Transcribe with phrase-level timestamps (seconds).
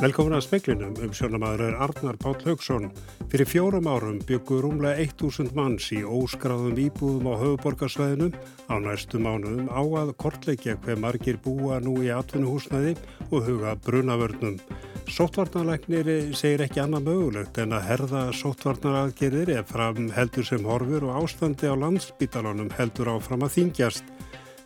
[0.00, 2.86] Velkomin að speklinum um sjónamaður Arnar Páll Haugsson.
[3.28, 8.30] Fyrir fjórum árum byggur rúmlega 1000 manns í óskráðum íbúðum á höfuborgarsvæðinu
[8.72, 12.94] á næstu mánuðum á að kortleikja hver margir búa nú í atvinnuhúsnaði
[13.28, 14.56] og huga brunavörnum.
[15.04, 21.26] Sóttvarnarleiknir segir ekki annað mögulegt en að herða sóttvarnaraðgerðir ef fram heldur sem horfur og
[21.26, 24.08] ástandi á landsbítalunum heldur áfram að þingjast.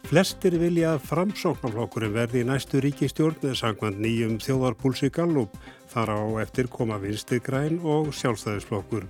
[0.05, 5.57] Flestir vilja að framsóknarflokkurinn verði í næstu ríkistjórn sangvann nýjum þjóðarpúlsi Gallup
[5.89, 9.07] þar á eftir koma vinstir græn og sjálfstæðisflokkur.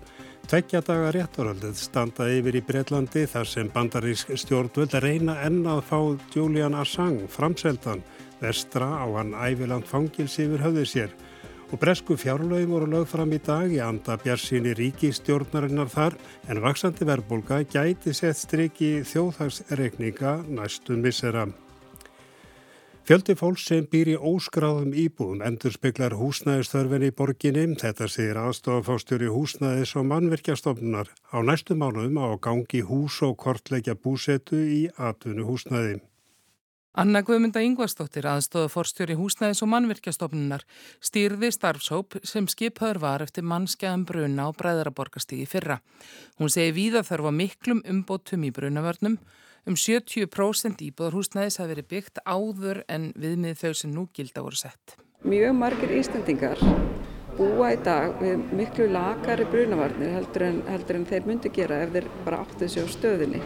[0.47, 5.99] Tveggja daga réttaröldið standa yfir í Breitlandi þar sem bandarísk stjórnvöld reyna enn að fá
[6.37, 8.05] Julian Assange framseldan
[8.39, 11.17] vestra á hann æviland fangils yfir höfðu sér
[11.71, 16.17] og bresku fjárlögum voru lögð fram í dag í anda björnsíni ríkistjórnarinnar þar
[16.49, 21.49] en vaksandi verbulga gæti sett striki þjóðhagsreikninga næstun missera.
[23.05, 27.67] Fjöldi fólks sem býr í óskráðum íbúðum endur speklar húsnæðistörfin í borginni.
[27.77, 31.13] Þetta segir aðstofafástjóri húsnæðis og mannverkjastofnunar.
[31.29, 36.01] Á næstu mánuðum á gangi hús og kortleikja búsetu í atvinnu húsnæði.
[36.95, 40.63] Anna Guðmynda Yngvarstóttir aðstóða forstjóri húsnæðis og mannvirkjastofnunar
[41.03, 45.81] stýrði starfsóp sem skipaður var eftir mannskjaðum bruna á Bræðaraborgastíði fyrra.
[46.39, 49.17] Hún segi víða þarf að miklum umbótum í brunavörnum.
[49.67, 54.95] Um 70% íbúðarhúsnæðis hafi verið byggt áður en viðmið þau sem nú gilda voru sett.
[55.27, 56.63] Mjög margir Íslandingar
[57.35, 61.91] búa í dag við miklu lakari brunavarnir heldur en, heldur en þeir myndi gera ef
[61.97, 63.43] þeir bara áttu sig á stöðinni.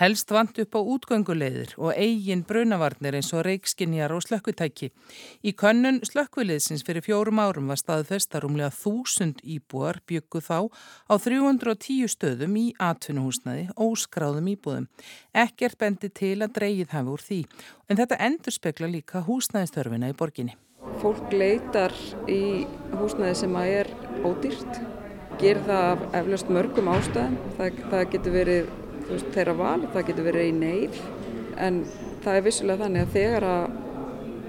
[0.00, 4.88] Helst vant upp á útgöngulegðir og eigin brunavarnir eins og reikskinjar og slökkutæki.
[5.44, 10.72] Í könnun slökkviliðsins fyrir fjórum árum var staðfest að rúmlega þúsund íbúar byggu þá
[11.04, 14.88] á 310 stöðum í atvinnuhúsnaði óskráðum íbúðum.
[15.36, 17.44] Ekkert bendi til að dreigið hafi úr því
[17.92, 20.56] en þetta endur spekla líka húsnaðistörfina í borginni.
[21.04, 21.92] Fólk leitar
[22.24, 22.64] í
[22.96, 24.84] húsnæði sem að er ódýrt,
[25.36, 27.42] gerir það eflaust mörgum ástæðum.
[27.58, 28.78] Það, það getur verið
[29.14, 31.00] veist, þeirra val, það getur verið í neyð,
[31.60, 31.82] en
[32.24, 33.76] það er vissulega þannig að þegar að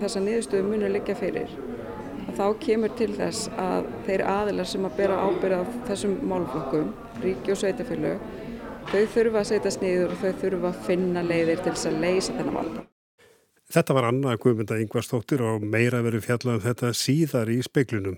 [0.02, 1.56] þessa niðurstöðu munir liggja fyrir,
[2.38, 6.94] þá kemur til þess að þeir aðilar sem að bera ábyrða á þessum málflokkum,
[7.26, 8.24] ríki og sveitafélög,
[8.92, 12.38] þau þurfa að setja sniður og þau þurfa að finna leiðir til þess að leysa
[12.38, 12.88] þennan valda.
[13.72, 18.18] Þetta var Anna Guðmynda Yngvarstóttir og meira verið fjallað um þetta síðar í speiklunum.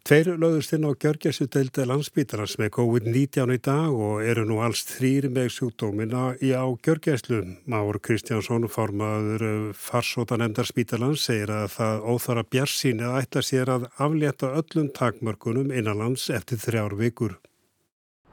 [0.00, 5.28] Tveir lögðust inn á Gjörgjæsudelda landsbítarans með COVID-19 í dag og eru nú alls þrýri
[5.28, 7.42] með sjúkdómina í á Gjörgjæslu.
[7.68, 9.44] Máur Kristjánsson, formaður
[9.76, 15.68] farsóta nefndar spítalans, segir að það óþara bjarsín eða ætla sér að aflétta öllum takmörkunum
[15.68, 17.36] innanlands eftir þrjár vikur.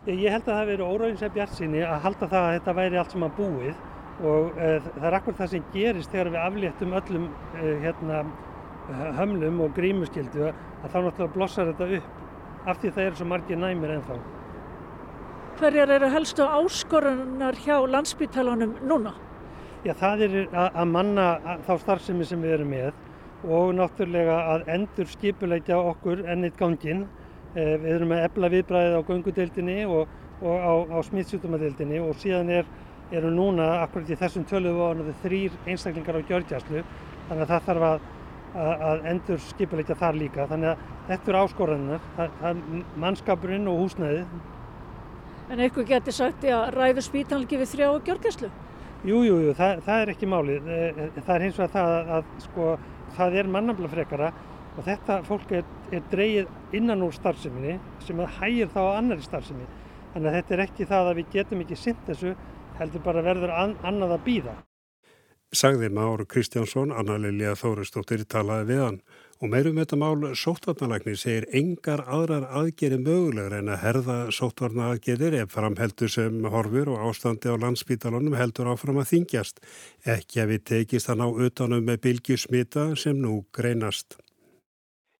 [0.07, 3.16] Ég held að það veri óræðins að bjarsíni að halda það að þetta væri allt
[3.17, 3.85] sem að búið
[4.23, 8.22] og uh, það er akkur það sem gerist þegar við afléttum öllum uh, hérna,
[9.17, 13.59] hömlum og grímuskildu að þá náttúrulega blossar þetta upp af því það eru svo margir
[13.61, 14.17] næmir ennþá.
[15.57, 19.13] Hverjar eru helstu áskorunar hjá landsbytalanum núna?
[19.85, 21.27] Já, það er að, manna
[21.65, 22.91] þá starfsemi sem við erum með
[23.47, 27.05] og náttúrulega að endur skipuleikja okkur ennit gangin.
[27.55, 30.11] Uh, við erum með ebla viðbræðið á göngudeildinni og,
[30.43, 32.67] og á, á smittsjútumadeildinni og síðan er
[33.15, 36.81] eru núna akkurat í þessum töluðu voru þrýr einstaklingar á gjörgjæslu
[37.29, 38.07] þannig að það þarf að,
[38.53, 40.47] að, að endur skipuleikja þar líka.
[40.51, 42.61] Þannig að þetta eru áskoraninnar
[43.03, 44.23] mannskapurinn og húsnæði
[45.47, 48.49] En eitthvað getur sagt að ræður spítan ekki við þrjá gjörgjæslu?
[49.07, 50.67] Jújújú, jú, það, það er ekki málið.
[50.67, 52.65] Eh, eh, það er hins vegar það að, að sko,
[53.15, 54.31] það er mannafla frekara
[54.77, 59.69] og þetta fólk er, er dreyið innan úr starfseminni sem hægir þá á annari starfseminni
[60.13, 62.35] þannig að þetta er ekki það að við getum ekki synd þessu
[62.81, 64.57] heldur bara verður an, annað að býða.
[65.55, 68.97] Sagði Máru Kristjánsson, Anna Lilja Þóristóttir talaði við hann
[69.37, 75.37] og meirum þetta mál sóttvarnalækni segir engar aðrar aðgeri mögulegur en að herða sóttvarna aðgerir
[75.39, 79.63] ef framheldur sem horfur og ástandi á landsbítalunum heldur áfram að þingjast.
[80.03, 84.19] Ekki að við tekist að ná utanum með bylgjusmita sem nú greinast.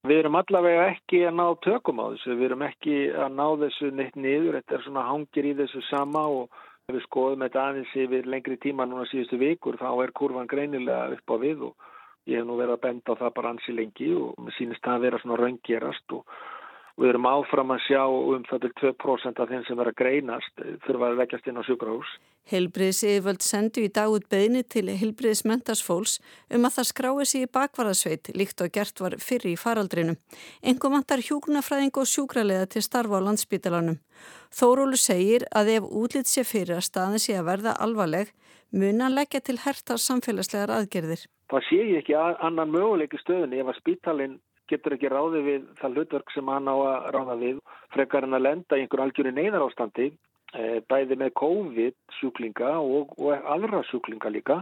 [0.08, 3.96] Við erum allavega ekki að ná tökum á þessu, við erum ekki að ná þessu
[3.96, 7.90] neitt niður, þetta er svona hangir í þessu sama og Ef við skoðum þetta aðeins
[8.02, 11.90] yfir lengri tíma núna síðustu vikur þá er kurvan greinilega upp á við og
[12.32, 14.96] ég hef nú verið að benda á það bara ansi lengi og mér sýnist það
[14.96, 16.38] að vera svona raunggerast og
[16.98, 21.12] við erum áfram að sjá um það til 2% af þeim sem verða greinast þurfa
[21.12, 22.10] að leggjast inn á sjúkrahús.
[22.48, 26.18] Helbriðs yfirvöld sendu í dag út beðni til Helbriðs mentasfólks
[26.56, 30.16] um að það skrái sig í bakvarðasveit líkt og gert var fyrir í faraldrinu.
[30.64, 34.00] Engum vantar hjúgrunafræðing og sjúkralega til starfa á landsbítalanum.
[34.56, 38.32] Þórólu segir að ef útlýtt sé fyrir að staðin sé að verða alvarleg
[38.72, 41.28] muna leggja til hertar samfélagslegar aðgerðir.
[41.52, 44.40] Það sé ég ekki annan möguleiki stöðunni ef að spítalinn
[44.72, 47.60] getur ekki ráði við það hlutverk sem hann á að ráða við
[47.96, 53.14] frekar en að lenda í einhver algjöru neyðar ástandi e, bæði með COVID sjúklinga og,
[53.18, 54.62] og aðra sjúklinga líka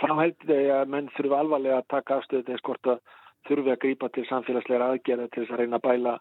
[0.00, 3.00] þá heldur þau að menn þurfu alvarlega að taka afstöðu til skort að
[3.48, 6.14] þurfu að grípa til samfélagsleira aðgerða til þess að reyna að bæla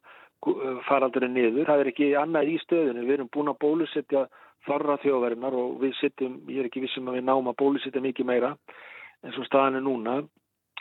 [0.87, 1.65] faraldurinn niður.
[1.65, 3.05] Það er ekki annað í stöðinu.
[3.07, 4.27] Við erum búin að bólusetja
[4.67, 8.29] þorra þjóðverðinar og við sittum, ég er ekki vissum að við náum að bólusetja mikið
[8.29, 8.53] meira
[9.23, 10.17] en svo staðan er núna.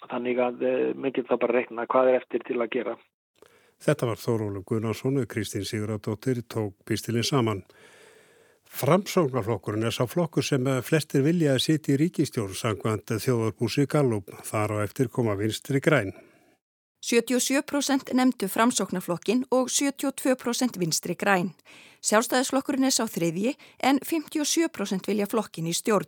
[0.05, 2.97] Þannig að eh, mikið það bara rekna hvað er eftir til að gera.
[3.83, 7.65] Þetta var Þórólu Gunnarsson og Kristín Siguradóttir tók pistilinn saman.
[8.77, 14.33] Framsóknarflokkurinn er sá flokkur sem flestir vilja að sitja í ríkistjórn sangvand þjóðarbúsi Gallup.
[14.49, 16.13] Þar á eftir koma vinstri græn.
[17.07, 21.53] 77% nefndu framsóknarflokkin og 72% vinstri græn.
[22.07, 26.07] Sjálfstæðisflokkurinn er sá þriðji en 57% vilja flokkin í stjórn.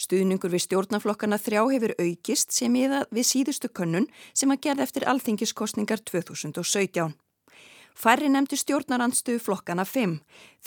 [0.00, 5.06] Stuðningur við stjórnaflokkana þrjá hefur aukist sem eða við síðustu könnun sem að gerða eftir
[5.08, 7.14] alþingiskostningar 2017.
[8.00, 10.18] Færri nefndu stjórnarandstöðu flokkana 5.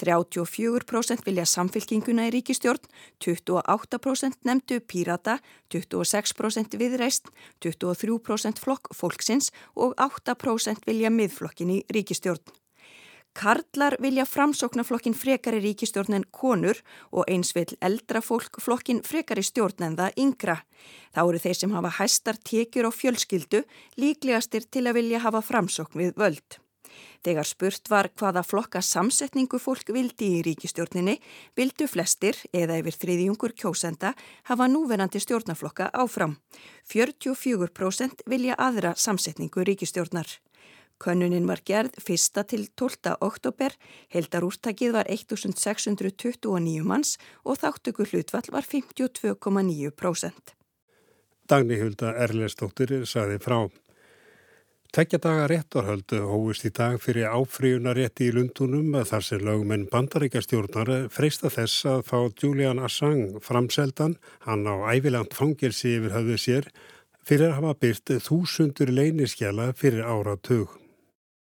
[0.02, 2.82] 34% vilja samfélkinguna í ríkistjórn,
[3.26, 5.38] 28% nefndu pírata,
[5.74, 7.30] 26% viðreist,
[7.64, 12.63] 23% flokk fólksins og 8% vilja miðflokkin í ríkistjórn.
[13.34, 16.78] Karlar vilja framsóknarflokkin frekar í ríkistjórn en konur
[17.10, 20.58] og eins vil eldra fólk flokkin frekar í stjórn en það yngra.
[21.16, 23.64] Þá eru þeir sem hafa hæstar tekjur og fjölskyldu
[23.98, 26.60] líklegastir til að vilja hafa framsókn við völd.
[27.24, 31.16] Þegar spurt var hvaða flokka samsetningu fólk vildi í ríkistjórninni,
[31.58, 34.12] vildu flestir, eða yfir þriðjungur kjósenda,
[34.50, 36.36] hafa núverandi stjórnaflokka áfram.
[36.92, 40.28] 44% vilja aðra samsetningu ríkistjórnar.
[41.04, 42.44] Könnunin var gerð 1.
[42.48, 43.18] til 12.
[43.20, 43.76] oktober,
[44.14, 50.54] heldarúrtakið var 1629 manns og þáttöku hlutvall var 52,9%.
[51.52, 53.66] Dagni Hulda Erlestóttir saði frá.
[54.94, 61.50] Tveggja daga réttarhöldu hóist í dag fyrir áfríunarétti í Lundunum þar sem lögumenn bandaríkastjórnar freista
[61.52, 64.16] þess að fá Julian Assange framseldan,
[64.46, 66.70] hann á ævilangt fangilsi yfir höfðu sér,
[67.26, 70.83] fyrir að hafa byrt þúsundur leyniskjala fyrir áratug.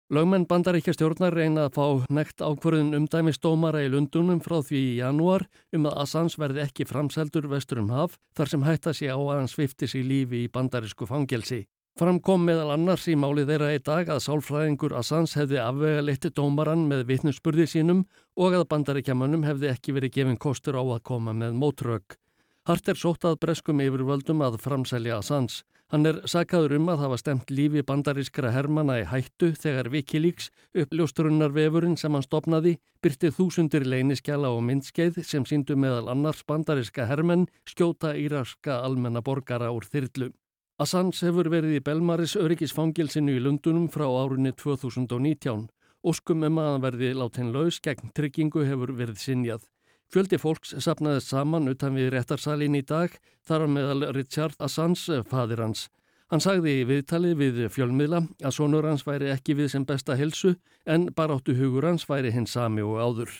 [0.09, 5.43] Lögmenn bandaríkjastjórnar reyna að fá nekt ákvörðun umdæmistómara í Lundunum frá því í janúar
[5.77, 9.35] um að Assange verði ekki framseldur vestur um haf þar sem hætta sig á að
[9.35, 11.67] hann sviftis í lífi í bandarísku fangelsi.
[12.01, 16.33] Fram kom meðal annars í máli þeirra í dag að sálfræðingur Assans hefði afvega leti
[16.33, 21.37] dómaran með vitnusspurði sínum og að bandaríkjamanum hefði ekki verið gefin kostur á að koma
[21.37, 22.17] með mótrögg.
[22.65, 25.61] Hart er sótt að breskum yfirvöldum að framselja Assans.
[25.89, 31.95] Hann er sakaður um að hafa stemt lífi bandarískra hermana í hættu þegar Wikileaks, uppljóstrunarvefurinn
[31.97, 38.13] sem hann stopnaði, byrti þúsundir leyniskjala og myndskeið sem síndu meðal annars bandaríska hermenn skjóta
[38.13, 40.29] íraska almenna borgara úr þyrlu.
[40.77, 45.65] Assange hefur verið í Belmaris öryggisfangilsinu í Lundunum frá árunni 2019.
[46.05, 49.65] Óskum um að hann verði látin laus gegn tryggingu hefur verið sinjað.
[50.09, 53.13] Fjöldi fólks sapnaðist saman utan við réttarsalinn í dag,
[53.45, 55.85] þar meðal Richard Assange, fadir hans.
[56.33, 60.55] Hann sagði í viðtali við fjölmiðla að sonur hans væri ekki við sem besta helsu
[60.85, 63.31] en baráttu hugur hans væri hins sami og áður.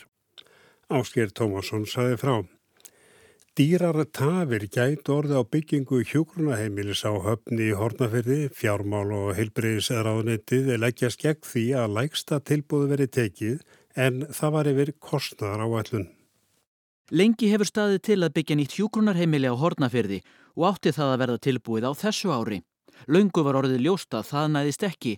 [0.90, 2.36] Ásker Tómasson sagði frá.
[3.58, 11.22] Dýrar tafir gæt orði á byggingu hjókrunaheimilis á höfni í Hortnafyrði, fjármál og heilbreyðisraðunitið leggjast
[11.26, 13.60] gegn því að lægsta tilbúðu verið tekið
[13.98, 16.08] en það var yfir kostnar á allun.
[17.10, 20.20] Lengi hefur staðið til að byggja nýtt hjókrunarheimili á Hortnafyrði
[20.54, 22.60] og átti það að verða tilbúið á þessu ári.
[23.10, 25.16] Laungu var orðið ljósta, það næðist ekki,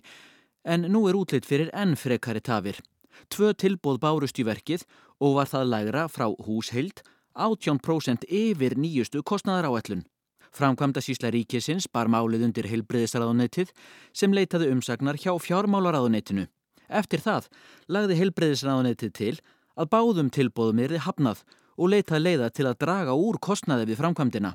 [0.64, 2.80] en nú er útlitt fyrir enn frekari tafir.
[3.28, 4.86] Tvö tilbúð bárust í verkið
[5.20, 7.04] og var það lægra frá húsheild
[7.36, 10.06] 18% yfir nýjustu kostnaðar áætlun.
[10.52, 13.72] Framkvæmda sísla ríkisins bar málið undir heilbreyðisraðunetið
[14.16, 16.48] sem leitaði umsagnar hjá fjármálaráðunetinu.
[16.88, 17.52] Eftir það
[17.88, 19.34] lagði heilbreyðisraðunetið til
[19.76, 21.44] að báðum tilbóðum erði hafnað
[21.76, 24.54] og leitaði leiða til að draga úr kostnaði við framkvæmdina.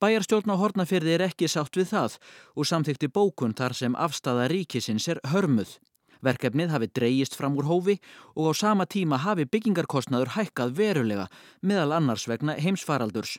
[0.00, 2.18] Bæjarstjórn á Hortnafyrði er ekki sátt við það
[2.54, 5.78] og samþykti bókun þar sem afstafa ríkisins er hörmuð.
[6.24, 7.98] Verkefnið hafi dreyjist fram úr hófi
[8.34, 11.26] og á sama tíma hafi byggingarkostnaður hækkað verulega
[11.60, 13.38] meðal annars vegna heimsfaraldurs.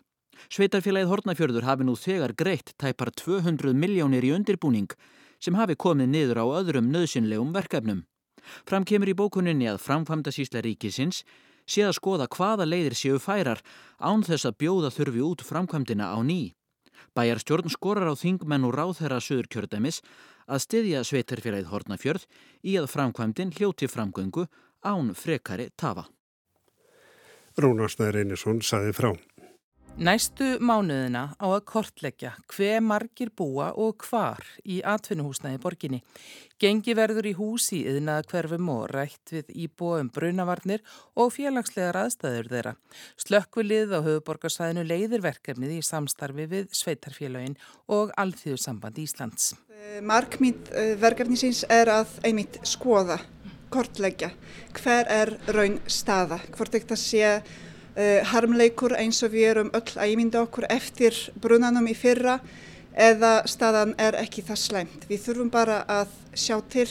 [0.51, 4.91] Sveitarfélagið Hortnafjörður hafi nú þegar greitt tæpar 200 miljónir í undirbúning
[5.39, 8.03] sem hafi komið niður á öðrum nöðsynlegum verkefnum.
[8.67, 11.23] Fram kemur í bókuninni að framkvæmda sísla ríkisins
[11.65, 13.61] sé að skoða hvaða leiðir séu færar
[13.99, 16.53] án þess að bjóða þurfi út framkvæmdina á ný.
[17.15, 20.01] Bæjarstjórn skorar á þingmenn og ráðherra söður kjördæmis
[20.45, 22.27] að styðja sveitarfélagið Hortnafjörð
[22.63, 24.47] í að framkvæmdinn hljóti framgöngu
[24.85, 26.05] án frekari tafa.
[27.55, 29.13] Rúnarsnæður Einarsson saði frá.
[29.95, 35.99] Næstu mánuðina á að kortleggja hver margir búa og hvar í atvinnuhúsnaði borginni.
[36.59, 40.83] Gengi verður í húsi yðnaða hverfum og rætt við íbúum brunavarnir
[41.15, 42.73] og félagslegar aðstæður þeirra.
[43.23, 47.55] Slökkvilið á höfuborgarsvæðinu leiðir verkefnið í samstarfi við Sveitarfélagin
[47.87, 49.53] og Alþjóðsamband Íslands.
[50.03, 53.21] Markmið eh, verkefnisins er að einmitt skoða,
[53.71, 54.33] kortleggja
[54.75, 57.55] hver er raun staða, hvort þetta sé uh,
[57.95, 62.39] harmleikur eins og við erum öll að ímynda okkur eftir brunanum í fyrra
[62.91, 65.05] eða staðan er ekki það slæmt.
[65.09, 66.87] Við þurfum bara að sjá til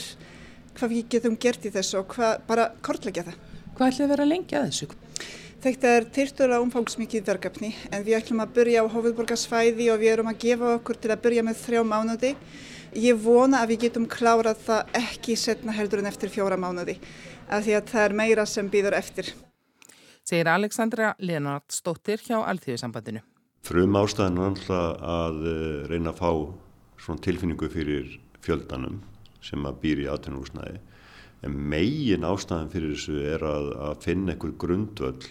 [0.75, 3.41] hvað við getum gert í þessu og hvað, bara kortleggja það.
[3.75, 4.89] Hvað ætlum við að vera lengi að þessu?
[5.65, 10.29] Þetta er tilturlega umfangsmikið verkefni en við ætlum að byrja á hófiðborgarsvæði og við erum
[10.29, 12.35] að gefa okkur til að byrja með þrjá mánuði.
[13.01, 16.99] Ég vona að við getum klárað það ekki setna heldur en eftir fjóra mánuði
[17.49, 19.33] af því að það er meira sem býður eftir
[20.25, 23.21] segir Alexandra Lenardsdóttir hjá Alþjóðsambandinu.
[23.65, 29.03] Frum ástæðan er alltaf að eh, reyna að fá tilfinningu fyrir fjöldanum
[29.45, 30.81] sem að býr í aðtunumhúsnæði.
[31.45, 35.31] En megin ástæðan fyrir þessu er að, að finna einhver grundvöld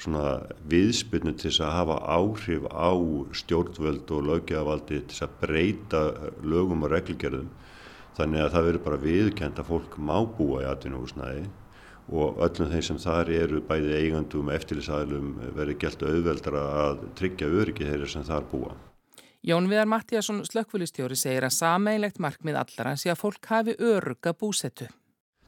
[0.00, 0.26] svona
[0.68, 2.92] viðspilnu til þess að hafa áhrif á
[3.36, 6.02] stjórnvöld og löggegavaldi til þess að breyta
[6.42, 7.50] lögum og reglgerðum.
[8.16, 11.44] Þannig að það verður bara viðkend að fólk má búa í aðtunumhúsnæði
[12.12, 17.88] og öllum þeim sem þar eru bæði eigandum eftirlisæðlum verið gælt auðveldra að tryggja öryggi
[17.88, 18.74] þeirra sem þar búa.
[19.42, 24.86] Jón Viðar Mattíasson slökkvölistjóri segir að sameinlegt markmið allara sé að fólk hafi öruga búsettu.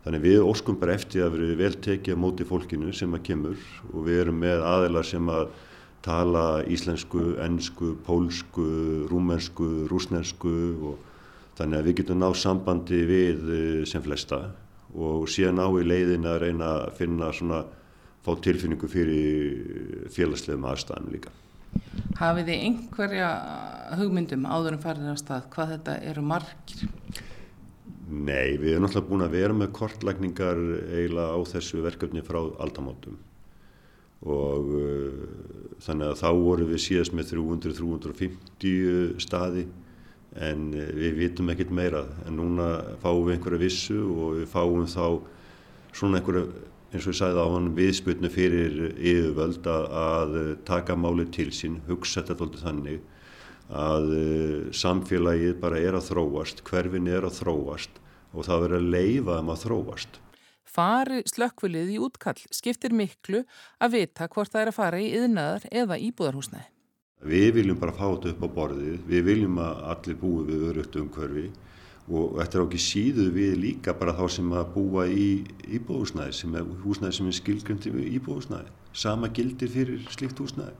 [0.04, 3.60] Þannig við óskum bara eftir að verið vel tekið á móti fólkinu sem að kemur
[3.92, 5.46] og við erum með aðelar sem að
[6.04, 8.66] tala íslensku, ennsku, pólsku,
[9.08, 10.56] rúmensku, rúsnensku
[10.90, 10.98] og
[11.56, 14.42] þannig að við getum náð sambandi við eh, sem flesta
[14.94, 17.64] og síðan á í leiðin að reyna að finna svona
[18.24, 21.32] fá tilfinningu fyrir félagslegum aðstæðum líka.
[22.20, 23.28] Hafið þið einhverja
[23.98, 26.88] hugmyndum áður en farir á stað hvað þetta eru margir?
[28.04, 30.58] Nei, við erum náttúrulega búin að vera með kortlækningar
[30.92, 33.16] eiginlega á þessu verkefni frá aldamótum
[34.24, 35.24] og uh,
[35.84, 39.66] þannig að þá voru við síðast með 300-350 staði
[40.42, 42.68] en eh, við vitum ekkert meira en núna
[43.02, 45.06] fáum við einhverja vissu og við fáum þá
[45.94, 46.46] svona einhverja
[46.94, 50.34] eins og ég sagði á hann viðsputnu fyrir yfirvöld að, að
[50.66, 53.00] taka máli til sín, hugsa þetta alltaf þannig
[53.74, 57.98] að uh, samfélagið bara er að þróast, hverfin er að þróast
[58.34, 60.20] og það verður að leifa um að þróast.
[60.74, 63.44] Fari slökkvilið í útkall skiptir miklu
[63.78, 66.73] að vita hvort það er að fara í yðnaðar eða íbúðarhúsnæði.
[67.24, 70.98] Við viljum bara fá þetta upp á borðið, við viljum að allir búi við örugt
[71.00, 71.44] umhverfi
[72.04, 75.28] og þetta er ekki síðu við líka bara þá sem að búa í
[75.78, 78.74] íbúðusnæði, sem er húsnæði sem er skilgjöndi íbúðusnæði.
[78.92, 80.76] Sama gildir fyrir slíkt húsnæði.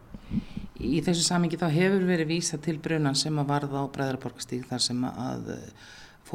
[0.85, 4.83] Í þessu samingi þá hefur verið vísa til brunan sem að varða á Bræðaraborgastík þar
[4.85, 5.53] sem að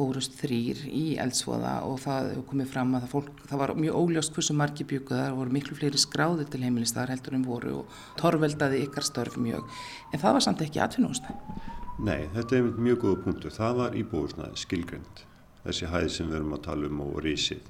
[0.00, 4.36] fórust þrýr í eldsvoða og það komið fram að það, fólk, það var mjög óljóst
[4.36, 8.80] hversu margi byggu það voru miklu fleiri skráði til heimilistar heldur en voru og torveldaði
[8.86, 9.68] ykkar störf mjög.
[10.14, 11.68] En það var samt ekki atvinnúsnæð
[12.00, 15.24] Nei, þetta er mjög góða punktu það var íbúðusnæð, skilgrend
[15.66, 17.66] þessi hæð sem við erum að tala um og rísið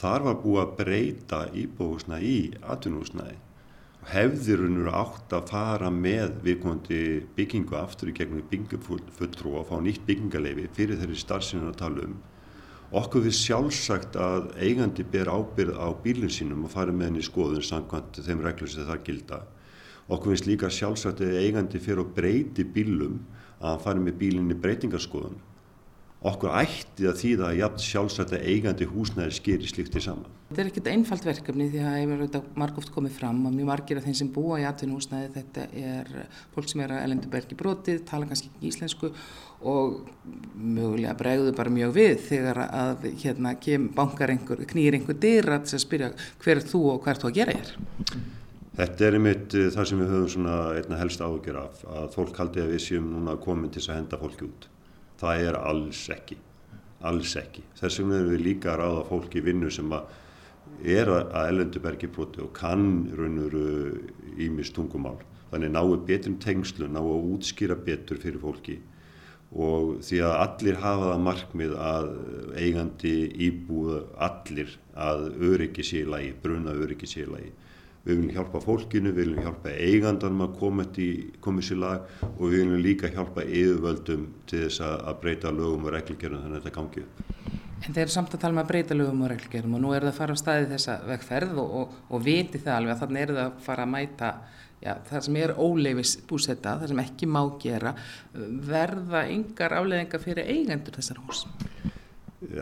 [0.00, 2.38] þar var búið að breyta íbúðusnæð í
[2.72, 3.36] atvinnúsnæði
[4.08, 7.00] hefðir húnur átt að fara með viðkomandi
[7.36, 12.14] byggingu aftur í gegnum byggingafulltrú og fá nýtt byggingaleifi fyrir þeirri starfsinu að tala um.
[12.96, 17.28] Okkur við sjálfsagt að eigandi ber ábyrð á bílinn sínum og fara með henni í
[17.28, 19.42] skoðun samkvæmt þeim reglur sem það gilda.
[20.08, 23.20] Okkur finnst líka sjálfsagt að eigandi fyrir að breyti bílum
[23.60, 25.38] að hann fari með bílinn í breytingarskoðun
[26.20, 30.28] okkur ætti að þýða að jafn sjálfsagt að eigandi húsnæði skeri slíkti saman.
[30.50, 34.00] Þetta er ekkert einfalt verkefni því að hefur þetta margóft komið fram og mjög margir
[34.00, 36.10] af þeim sem búa í atvinnu húsnæði þetta er
[36.52, 39.12] fólk sem er að elendu bergi brotið, tala kannski ekki íslensku
[39.70, 40.10] og
[40.56, 45.72] mögulega bregðu bara mjög við þegar að hérna kem bankar einhver, knýr einhver dyr að
[45.80, 46.10] spyrja
[46.42, 47.72] hver er þú og hver er þú að gera þér?
[48.80, 52.38] Þetta er einmitt eh, það sem við höfum svona einna helst áhugjur af að fólk
[52.40, 54.69] haldi að við séum núna komin til að henda fólki út
[55.20, 56.38] það er alls ekki
[57.06, 57.64] alls ekki.
[57.78, 62.10] Þess vegna erum við líka að ráða fólki í vinnu sem að er að ellendubergi
[62.12, 63.56] broti og kann raunur
[64.40, 65.18] ímis tungumál.
[65.50, 68.78] Þannig náu betur tengslu, náu að útskýra betur fyrir fólki
[69.50, 72.04] og því að allir hafa það markmið að
[72.54, 73.14] eigandi
[73.48, 77.50] íbúð allir að öryggi sé í lagi, bruna öryggi sé í lagi
[78.04, 80.58] við viljum hjálpa fólkinu, við viljum hjálpa eigandanum að
[81.40, 85.94] koma sér lag og við viljum líka hjálpa yfirvöldum til þess að breyta lögum og
[85.96, 87.26] reglgjörnum þannig að þetta gangi upp.
[87.80, 90.08] En þeir eru samt að tala um að breyta lögum og reglgerum og nú eru
[90.08, 93.22] það að fara á staði þessa vegferð og, og, og viti það alveg að þannig
[93.24, 94.32] eru það að fara að mæta
[94.80, 97.94] já, það sem er óleifis búsetta, það sem ekki má gera,
[98.68, 101.46] verða yngar afleðingar fyrir eigendur þessar hús?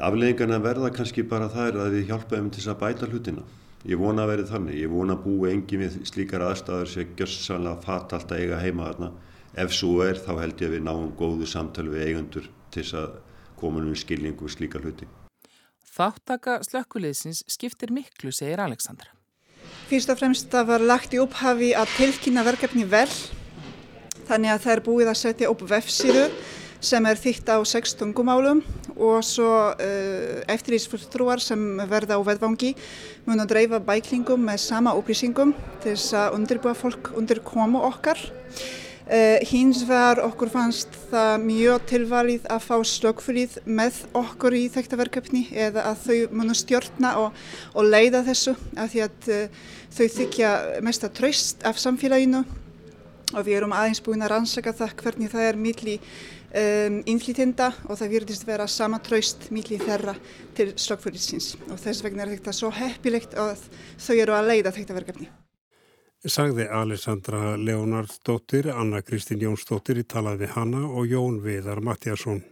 [0.03, 3.47] Afleðingarna verða kannski bara þær að við hjálpaðum til að bæta hlutina.
[3.87, 7.85] Ég vona að verði þannig, ég vona að búi engi við slíkar aðstæður sem gössanlega
[7.85, 9.11] fatalt að eiga heima þarna.
[9.55, 12.99] Ef svo er þá held ég að við náum góðu samtali við eigendur til þess
[12.99, 13.15] að
[13.61, 15.07] koma um skilningu slíka hluti.
[15.95, 19.15] Þáttaka slökkuleysins skiptir miklu, segir Aleksandra.
[19.89, 23.09] Fyrst og fremst það var lagt í upphafi að tilkynna verkefni vel
[24.29, 26.27] þannig að það er búið að setja upp vefsíru
[26.81, 28.61] sem er þýtt á sex tungumálum
[28.95, 32.75] og svo uh, eftirlýsfulltrúar sem verða á veðvangi
[33.27, 38.21] mun að dreifa bæklingum með sama upplýsingum til þess að undirbúa fólk undir komu okkar.
[39.09, 45.01] Uh, hins vegar okkur fannst það mjög tilvalið að fá slögfrið með okkur í þetta
[45.01, 47.43] verkefni eða að þau munu stjórna og,
[47.73, 49.61] og leiða þessu af því að uh,
[49.97, 50.55] þau þykja
[50.85, 52.45] mest að tröst af samfélaginu
[53.37, 55.97] og við erum aðeins búin að rannsaka það hvernig það er milli
[56.53, 60.15] um, innflýtinda og það virðist vera sama tröst milli þeirra
[60.57, 64.99] til slögfriðsins og þess vegna er þetta svo heppilegt að þau eru að leiða þetta
[65.01, 65.31] verkefni
[66.27, 72.43] sagði Alessandra Leonardsdóttir, Anna Kristín Jónsdóttir í talað við hanna og Jón Viðar Mattiasson.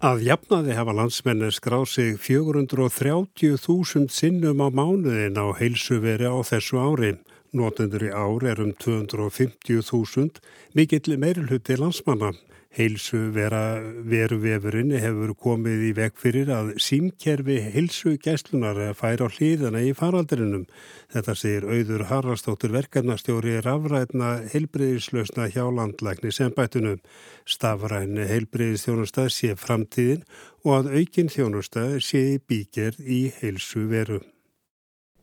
[0.00, 7.10] Að jafnaði hafa landsmenni skráð sig 430.000 sinnum á mánuðin á heilsuveri á þessu ári.
[7.52, 10.40] Notendur í ár er um 250.000,
[10.72, 12.32] mikill meirulhutti landsmanna.
[12.70, 19.28] Heilsu vera veru vefurinn hefur komið í veg fyrir að símkerfi heilsu gæslunar fær á
[19.28, 20.68] hlýðana í faraldrinum.
[21.10, 27.02] Þetta segir auður Haraldstóttur verkefnastjóri rafræðna heilbreyðislausna hjá landlækni sem bætunum.
[27.42, 30.22] Stafræðin heilbreyðistjónustað sé framtíðin
[30.62, 34.22] og að aukin þjónustað sé bíker í heilsu veru.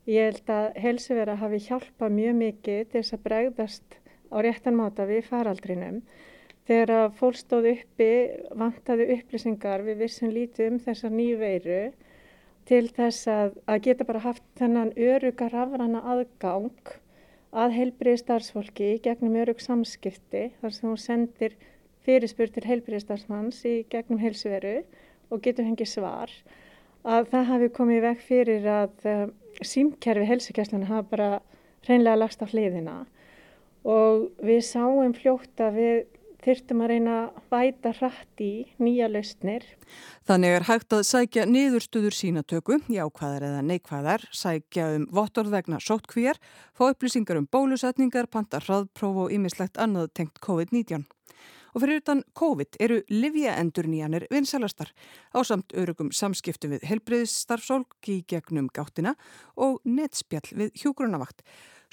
[0.04, 4.76] Ég held að heilsu vera hafi hjálpað mjög mikið til þess að bregðast á réttan
[4.76, 6.02] máta við faraldrinum.
[6.68, 8.12] Þegar að fólk stóð uppi
[8.60, 11.82] vantaði upplýsingar við vissum lítið um þessar nýju veiru
[12.68, 16.94] til þess að, að geta bara haft þennan öruga rafrana aðgang
[17.56, 21.56] að heilbriði starfsfólki gegnum örug samskipti þar sem hún sendir
[22.04, 24.82] fyrirspur til heilbriði starfsmanns í gegnum heilsuveru
[25.32, 26.34] og getur hengið svar
[27.08, 29.24] að það hafi komið vekk fyrir að uh,
[29.64, 31.30] símkerfi heilsugjastluna hafa bara
[31.88, 32.98] hreinlega lagst á hliðina.
[33.88, 36.00] Og við sáum fljótt að við
[36.46, 39.66] þyrtum að reyna að bæta hratt í nýja lausnir.
[40.28, 46.40] Þannig er hægt að sækja niðurstuður sínatöku, jákvæðar eða neikvæðar, sækja um vottorðvegna sóttkvíjar,
[46.78, 51.08] fá upplýsingar um bólusetningar, panta hraðpróf og ymislegt annað tengt COVID-19.
[51.76, 54.90] Og fyrir utan COVID eru livjaendur nýjanir vinsalastar
[55.30, 59.14] á samt örugum samskiptu við helbreyðsstarfsólk í gegnum gáttina
[59.54, 61.44] og netspjall við hjúgrunavakt.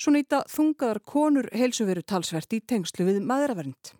[0.00, 3.92] Svo nýta þungaðar konur heilsuveru talsvert í tengslu við maðuravernd.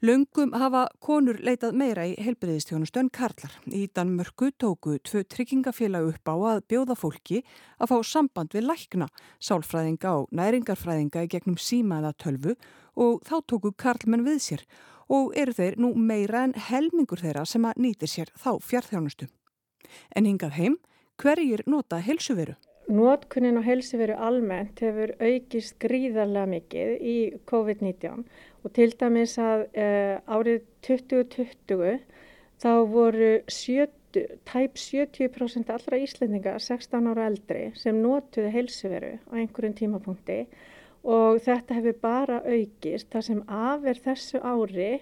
[0.00, 3.52] Laungum hafa konur leitað meira í helbriðistjónustu en karlar.
[3.68, 7.42] Í Danmörku tóku tvö tryggingafélag upp á að bjóða fólki
[7.76, 9.10] að fá samband við lækna,
[9.44, 12.56] sálfræðinga og næringarfræðinga í gegnum síma eða tölvu
[12.96, 14.64] og þá tóku karlmenn við sér
[15.12, 19.28] og eru þeir nú meira en helmingur þeirra sem að nýtir sér þá fjartþjónustu.
[20.16, 20.80] En hingað heim,
[21.20, 22.56] hverjir nota helsuveru?
[22.90, 27.16] Nótkunnin á helsuveru almennt hefur aukist gríðarlega mikið í
[27.50, 28.24] COVID-19
[28.64, 32.00] og til dæmis að uh, árið 2020
[32.60, 39.78] þá voru 70, tæp 70% allra Íslendinga 16 ára eldri sem notuði heilsuveru á einhverjum
[39.78, 40.40] tímapunkti
[41.06, 43.08] og þetta hefur bara aukist.
[43.12, 44.92] Það sem af er þessu ári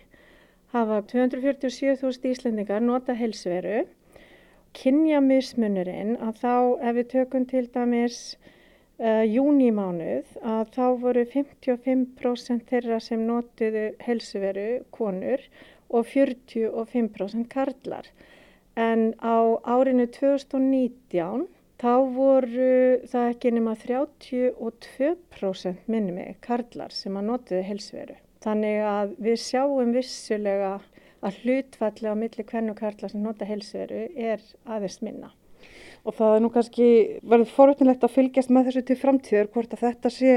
[0.75, 3.87] hafa 247.000 Íslendingar notað heilsuveru.
[4.77, 6.55] Kynjamismunurinn að þá
[6.91, 14.69] ef við tökum til dæmis uh, júnimánuð að þá voru 55% þeirra sem notuðu helsuveru
[14.95, 15.41] konur
[15.89, 18.07] og 45% karlar.
[18.79, 22.73] En á árinu 2019 þá voru
[23.11, 28.17] það ekki nema 32% minni mig karlar sem að notuðu helsuveru.
[28.45, 30.73] Þannig að við sjáum vissulega
[31.25, 35.33] að hlutfalli á milli hvern og karlar sem nota helsuveru er aðeins minna
[36.05, 36.89] og það er nú kannski
[37.27, 40.35] verður forvöldinlegt að fylgjast með þessu til framtíður hvort að þetta sé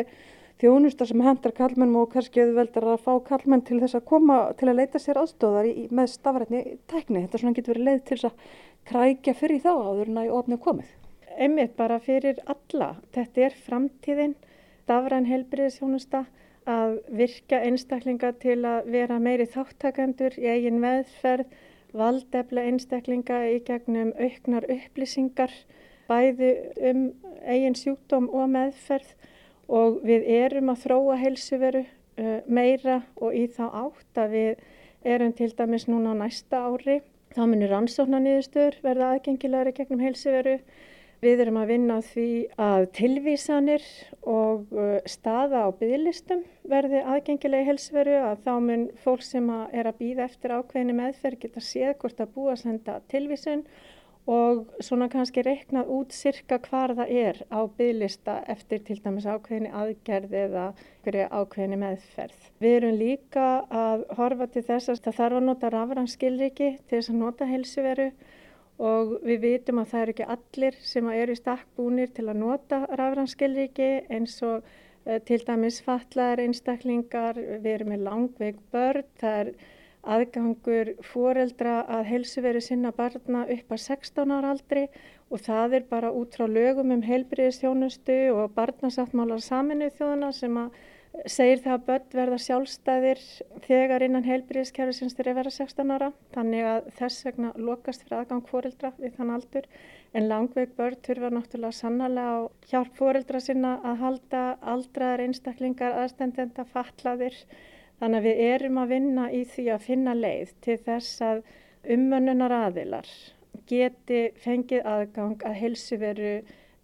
[0.61, 4.69] þjónusta sem hendar kallmennum og kannski auðveldar að fá kallmenn til þess að koma til
[4.69, 7.23] að leita sér aðstóðar í, með stafrætni tækni.
[7.23, 8.51] Þetta svona getur verið leið til þess að
[8.91, 10.91] krækja fyrir þá áður en að í ofnum komið.
[11.41, 12.91] Einmitt bara fyrir alla.
[13.15, 14.35] Þetta er framtíðin.
[14.81, 16.25] stafræn helbriðishjónusta
[16.69, 21.47] að virka einstaklinga til að vera meiri þáttakendur í eigin meðferð,
[21.93, 25.51] valdefla einstaklinga í gegnum auknar upplýsingar,
[26.07, 26.51] bæði
[26.91, 27.01] um
[27.47, 29.15] eigin sjúkdóm og meðferð
[29.71, 34.63] og við erum að þróa heilsuveru uh, meira og í þá átt að við
[35.15, 37.01] erum til dæmis núna á næsta ári.
[37.31, 40.59] Þá munir rannsóknarniðurstöður verða aðgengilegri gegnum heilsuveru
[41.21, 43.83] Við erum að vinna því að tilvísanir
[44.25, 49.75] og uh, staða á bygglistum verði aðgengilega í helsveru að þá mun fólk sem að
[49.77, 53.61] er að býða eftir ákveðinu meðferð geta séð hvort að búa að senda tilvísun
[54.33, 59.77] og svona kannski reiknað út sirka hvar það er á bygglista eftir til dæmis ákveðinu
[59.77, 60.67] aðgerð eða
[61.05, 62.51] ákveðinu meðferð.
[62.57, 67.13] Við erum líka að horfa til þess að það þarf að nota rafranskilriki til þess
[67.13, 68.11] að nota helsveru
[68.81, 73.91] og við vitum að það eru ekki allir sem eru stakkbúnir til að nota rafranskilriki
[74.09, 79.53] eins og uh, til dæmis fatlaðar einstaklingar, við erum með langveik börn, það er
[80.01, 84.87] aðgangur foreldra að helsuveru sinna barna upp að 16 ára aldri.
[85.31, 90.81] Og það er bara út frá lögum um heilbriðistjónustu og barnasáttmálar saminu þjóðuna sem að
[91.29, 93.21] segir það að börn verða sjálfstæðir
[93.65, 96.11] þegar innan heilbríðiskerfi sinns þeir vera 16 ára.
[96.35, 99.67] Þannig að þess vegna lokast fyrir aðgang fóreldra við þann aldur.
[100.15, 102.39] En langveik börn þurfa náttúrulega sannlega á
[102.71, 107.37] hjálp fóreldra sinna að halda aldraðar einstaklingar aðstendenda fatlaðir.
[107.99, 111.43] Þannig að við erum að vinna í því að finna leið til þess að
[111.91, 113.07] umönnunar aðilar
[113.69, 116.33] geti fengið aðgang að helsuveru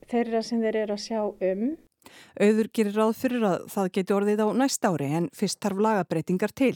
[0.08, 1.68] þeirra sem þeir eru að sjá um
[2.40, 6.56] Auður gerir ráð fyrir að það geti orðið á næst ári en fyrst tarf lagabreitingar
[6.56, 6.76] til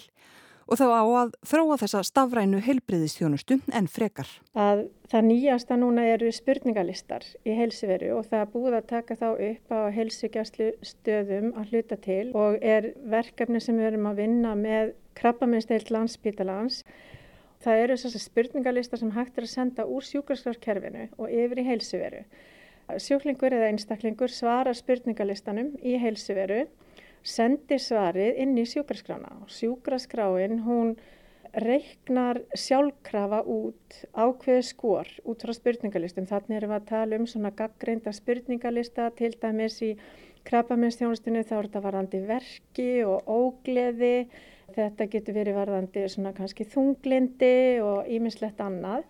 [0.72, 4.30] og þá á að þróa þessa stafrænu heilbriðistjónustu en frekar.
[4.56, 9.28] Að það nýjasta núna eru spurningalistar í heilsuveru og það er búið að taka þá
[9.50, 14.56] upp á heilsugjastlu stöðum að hluta til og er verkefni sem við erum að vinna
[14.56, 16.86] með krabbaminnsteilt landsbítalans.
[17.62, 22.24] Það eru þessar spurningalistar sem hægt er að senda úr sjúkarskrafkerfinu og yfir í heilsuveru.
[23.00, 26.66] Sjúklingur eða einstaklingur svarar spurningalistanum í heilsuveru,
[27.22, 30.96] sendir svarið inn í sjúkraskrána sjúkraskráin hún
[31.52, 36.28] reiknar sjálfkrafa út ákveðu skor út frá spurningalistum.
[36.30, 39.92] Þannig erum við að tala um svona gaggreinda spurningalista til dæmis í
[40.48, 44.30] krabbaminnstjónustinu þá er þetta varðandi verki og ógleði.
[44.72, 49.04] Þetta getur verið varðandi svona kannski þunglindi og ímislegt annað.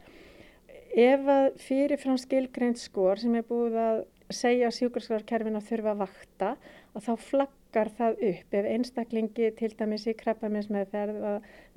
[0.91, 3.99] Ef að fyrirfram skilgreint skor sem er búið að
[4.31, 6.49] segja sjúkarskrarkerfin að þurfa að vakta
[6.91, 11.23] og þá flaggar það upp ef einstaklingi til dæmis í krabbaminsmeðferð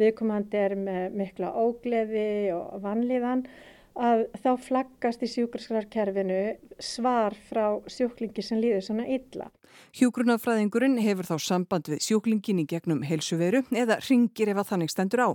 [0.03, 3.47] viðkomandi er með mikla ógleði og vanlíðan
[3.95, 6.41] að þá flaggast í sjúkarskrarkerfinu
[6.83, 9.47] svar frá sjúklingi sem líður svona illa.
[9.99, 15.25] Hjúgrunafræðingurinn hefur þá samband við sjúklingin í gegnum heilsuveru eða ringir ef að þannig stendur
[15.25, 15.31] á.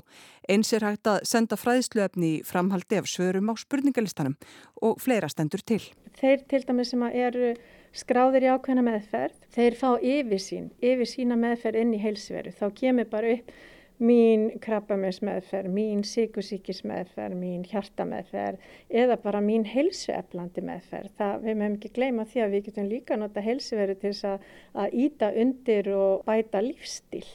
[0.50, 4.38] Eins er hægt að senda fræðsluefni í framhaldi af svörum á spurningalistanum
[4.82, 5.82] og fleira stendur til.
[6.20, 7.54] Þeir til dæmis sem eru
[7.96, 12.54] skráðir í ákveðna meðferð, þeir fá yfir sín, yfir sína meðferð inn í heilsuveru.
[12.54, 13.54] Þá kemur bara upp
[14.00, 18.64] mín krabbamessmeðferð, mín síkusíkismeðferð, mín hjartameðferð
[19.02, 21.12] eða bara mín helsueflandi meðferð.
[21.20, 24.48] Það, við mögum ekki gleyma því að við getum líka nota helsuveru til þess að,
[24.84, 27.28] að íta undir og bæta lífstíl.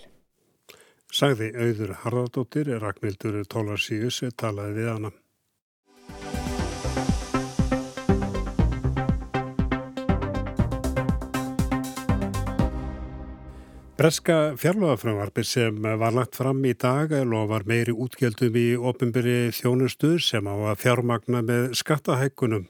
[1.14, 5.12] Sagði auður Harðardóttir, Ragnhildur Tólarsíus, talaði við hana.
[14.04, 20.44] Breska fjárlagafröðvarpi sem var lagt fram í dag lofar meiri útgjöldum í ofinbyrji þjónustuð sem
[20.44, 22.66] á að fjármagna með skattahækkunum.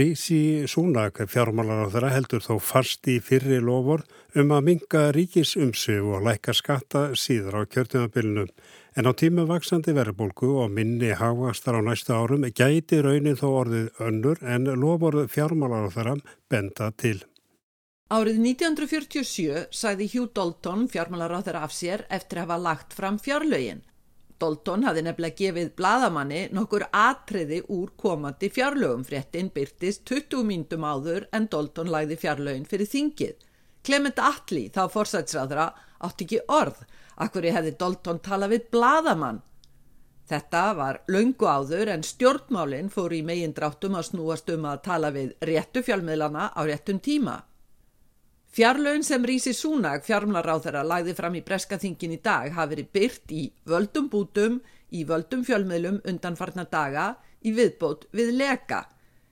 [0.00, 6.08] Rísi Súnak fjármálar á þeirra heldur þó fast í fyrri lofur um að minga ríkisumsif
[6.08, 8.48] og læka skatta síður á kjörtumabilinu.
[8.96, 14.06] En á tíma vaksandi verðbólgu og minni hávastar á næstu árum gæti raunin þó orðið
[14.08, 17.20] önnur en lofur fjármálar á þeirra benda til.
[18.08, 23.82] Árið 1947 sagði Hugh Dalton fjármálaráþur af sér eftir að hafa lagt fram fjárlögin.
[24.40, 31.26] Dalton hafði nefnilega gefið bladamanni nokkur atriði úr komandi fjárlögum fréttin byrtist 20 mínutum áður
[31.36, 33.34] en Dalton lagði fjárlögin fyrir þingið.
[33.84, 35.66] Clement Attlee, þá forsætsræðra,
[36.00, 36.80] átti ekki orð.
[37.20, 39.42] Akkur hefði Dalton talað við bladamann.
[40.32, 45.12] Þetta var laungu áður en stjórnmálinn fór í megin dráttum að snúast um að tala
[45.12, 47.42] við réttu fjármiðlana á réttum tíma.
[48.48, 53.42] Fjarlögn sem Rísi Súnag fjármlaráþara lagði fram í breskaþingin í dag hafi verið byrt í
[53.68, 54.56] völdum bútum,
[54.90, 57.10] í völdum fjölmiðlum undan farna daga,
[57.44, 58.86] í viðbót við leka.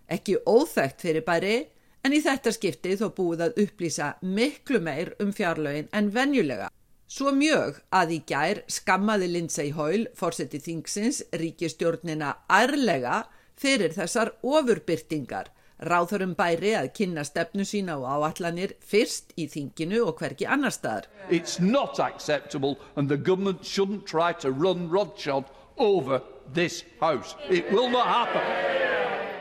[0.06, 1.56] Ekki óþægt fyrir bæri
[2.04, 6.68] en í þetta skipti þó búið að upplýsa miklu meir um fjarlögin en venjulega.
[7.08, 13.24] Svo mjög að í gær skammaði Lindsay Hoyle, fórseti þingsins, ríkistjórnina ærlega
[13.58, 15.48] fyrir þessar ofurbyrtingar.
[15.76, 21.04] Ráðurum bæri að kynna stefnu sína og áallanir fyrst í þinginu og hverki annar staðar.
[21.28, 25.44] It's not acceptable and the government shouldn't try to run Rodshod
[25.76, 26.22] over
[26.54, 27.36] this house.
[27.50, 28.40] It will not happen.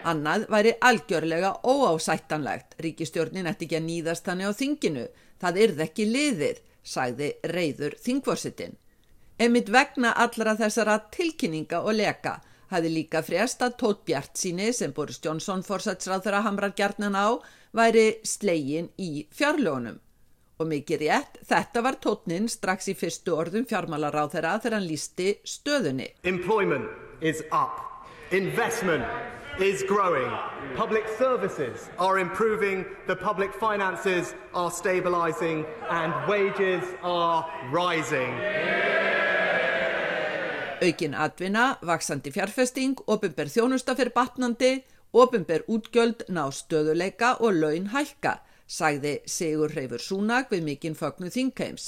[0.06, 2.76] Annað væri algjörlega óásættanlegt.
[2.84, 5.06] Ríkistjórnin ætti ekki að nýðast þannig á þinginu.
[5.40, 8.76] Það yrð ekki liðir, sagði reyður þingvorsitin.
[9.40, 14.94] Emit vegna allra þessara tilkynninga og leka hafði líka frest að Tótt Bjart síni sem
[14.96, 17.28] Boris Johnson fórsætsráð þeirra hamrar gjarnan á
[17.76, 20.00] væri slegin í fjárlónum.
[20.56, 25.34] Og mikið rétt, þetta var tótnin strax í fyrstu orðum fjármálaráð þeirra þegar hann lísti
[25.44, 26.14] stöðunni.
[26.24, 26.88] Employment
[27.20, 27.82] is up.
[28.32, 29.04] Investment
[29.60, 30.32] is growing.
[30.76, 38.34] Public services are improving, the public finances are stabilising, and wages are rising.
[40.86, 44.84] Aukin atvinna, vaksandi fjárfesting, ofinber þjónusta fyrir batnandi,
[45.18, 48.36] ofinber útgjöld ná stöðuleika og laun hækka,
[48.68, 51.88] sagði Sigur Hreyfur Súnag við mikinn fögnu þingkeims.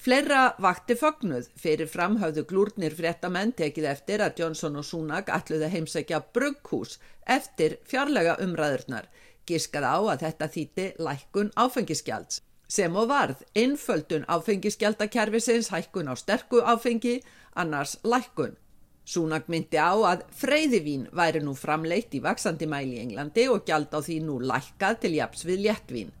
[0.00, 6.22] Fleira vakti fognuð fyrir framhauðu glúrnir fréttamenn tekið eftir að Johnson og Sunak ætluði heimsækja
[6.32, 6.96] brugghús
[7.36, 9.12] eftir fjarlæga umræðurnar,
[9.44, 12.40] giskað á að þetta þýtti lækkun áfengiskjalds.
[12.68, 17.18] Sem og varð, innföldun áfengiskjaldakerfisins hækkun á sterku áfengi,
[17.54, 18.56] annars lækkun.
[19.04, 23.92] Sunak myndi á að freyðivín væri nú framleitt í vaksandi mæli í Englandi og gjald
[23.92, 26.14] á því nú lækkað til japs við léttvín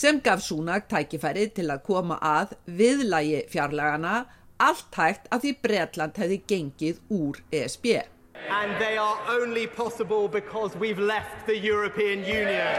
[0.00, 4.14] sem gaf Súnak tækifæri til að koma að viðlægi fjarlagana
[4.60, 7.86] allt hægt að því Breitland hefði gengið úr ESB.
[8.48, 12.76] And they are only possible because we've left the European Union.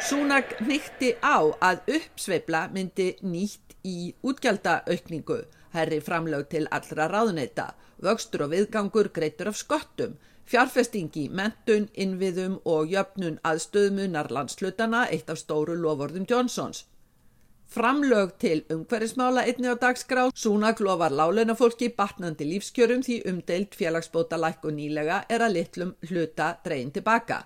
[0.00, 7.70] Súnak nýtti á að uppsveifla myndi nýtt í útgjaldaaukningu, herri framlög til allra ráðuneyta,
[8.02, 10.18] vöxtur og viðgangur greitur af skottum,
[10.50, 16.88] Fjárfestingi, mentun, innviðum og jöfnun aðstöðmunar landslutana eitt af stóru lofordum Johnsons.
[17.70, 24.66] Framlög til umhverfismála einni á dagskrá, Súnak lofar láleinafólki batnandi lífskjörum því umdeilt félagsbóta læk
[24.66, 27.44] og nýlega er að litlum hluta dreyin tilbaka.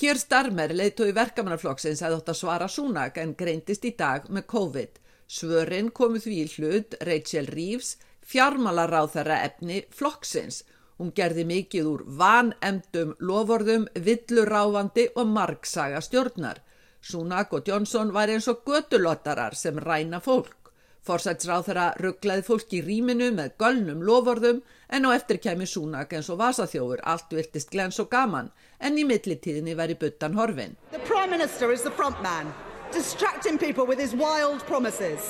[0.00, 5.03] Kjör Starmer leiðtói verkamannaflokksins að þótt að svara Súnak en greintist í dag með COVID.
[5.28, 10.62] Svörinn komu því í hlut Rachel Reeves, fjármálaráð þeirra efni flokksins
[11.00, 16.60] Hún gerði mikið úr vanemdum lovorðum, villuráfandi og margsaga stjórnar.
[17.02, 20.70] Sunak og Johnson var eins og götulottarar sem ræna fólk.
[21.04, 26.30] Forsætsráð þeirra rugglaði fólk í rýminu með gölnum lovorðum en á eftir kemi Sunak eins
[26.32, 30.78] og vasaþjófur allt virtist glens og gaman en í millitíðinni væri buttan horfin.
[30.94, 32.54] The Prime Minister is the front man,
[32.94, 35.20] distracting people with his wild promises.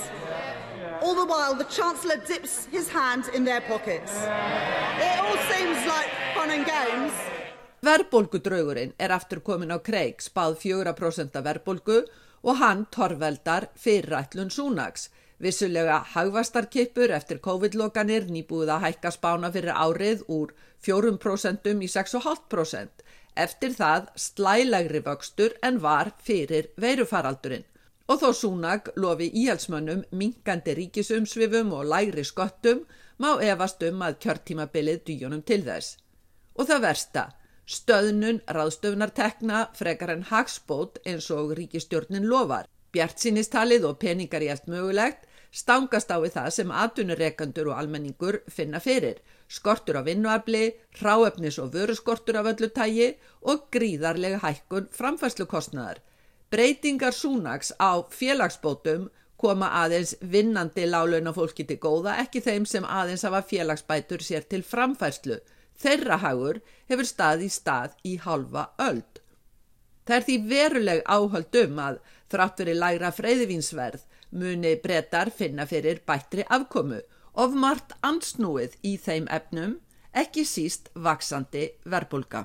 [1.03, 4.13] All the while, the Chancellor dips his hand in their pockets.
[5.07, 7.13] It all seems like fun and games.
[7.85, 11.99] Verbolgudraugurinn er aftur komin á kreik, spáð 4% verbolgu
[12.43, 15.11] og hann torveldar fyrirætlun Súnags.
[15.41, 20.55] Vissulega hagvastarkippur eftir COVID-lokanir nýbúið að hækka spána fyrir árið úr
[20.87, 23.04] 4% í 6,5%.
[23.35, 27.65] Eftir það slælægri vöxtur en var fyrir veirufaraldurinn.
[28.09, 32.85] Og þó Súnag lofi íhalsmönnum minkandi ríkisumsvifum og lægri skottum
[33.19, 35.97] má efast um að kjörtímabilið dýjónum til þess.
[36.55, 37.25] Og það versta,
[37.67, 42.69] stöðnun ráðstöfnartekna frekar en hagspót eins og ríkistjórnin lofar.
[42.93, 48.41] Bjart sínistalið og peningar í eftir mögulegt stangast á við það sem atvinnureikandur og almenningur
[48.51, 49.21] finna fyrir.
[49.47, 50.65] Skortur á vinnuafli,
[50.99, 53.13] hráefnis og vöruskortur af öllu tægi
[53.43, 56.01] og gríðarlega hækkun framfæslukostnaðar.
[56.51, 63.43] Breytingar Súnags á félagsbótum koma aðeins vinnandi lálaunafólki til góða, ekki þeim sem aðeins hafa
[63.47, 65.39] félagsbætur sér til framfærslu.
[65.79, 69.21] Þeirra hagur hefur stað í stað í halva öld.
[70.07, 72.01] Það er því veruleg áhald um að
[72.33, 74.03] þrátt verið lægra freyðivínsverð
[74.35, 77.01] muni brettar finna fyrir bættri afkomu
[77.35, 79.79] of margt ansnúið í þeim efnum,
[80.15, 82.45] ekki síst vaksandi verbulga.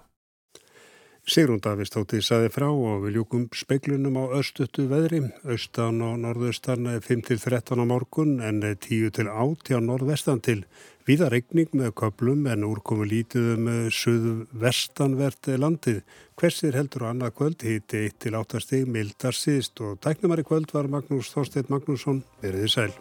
[1.30, 7.78] Sigrún Davistóttir saði frá og við ljúkum speiklunum á östuttu veðri, austan og norðaustan 5-13
[7.78, 10.64] á morgun en 10-8 á norðvestan til.
[11.10, 16.04] Víða regning með köplum en úrkomu lítið um söðu vestanvert landið.
[16.38, 21.34] Hversir heldur á annað kvöld hiti 1-8 stig mildar síðst og tæknumari kvöld var Magnús
[21.34, 22.92] Þorstein Magnússon veriði sæl.